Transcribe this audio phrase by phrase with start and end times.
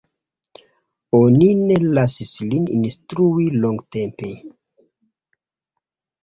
[1.17, 4.31] Oni ne lasis lin instrui longtempe.